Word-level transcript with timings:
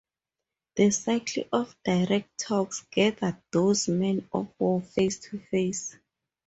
The 0.77 0.89
cycle 0.89 1.43
of 1.53 1.75
direct 1.85 2.39
talks 2.39 2.81
gathered 2.89 3.37
those 3.51 3.87
men 3.87 4.27
of 4.33 4.51
war 4.57 4.81
face 4.81 5.19
to 5.29 5.37
face. 5.37 5.95